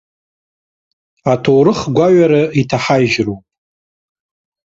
[1.31, 3.41] Аҭоурых гәаҩара иҭаҳажьроуп.